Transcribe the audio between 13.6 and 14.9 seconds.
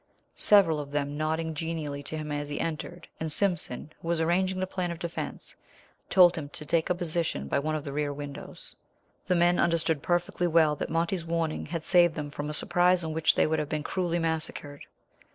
been cruelly massacred.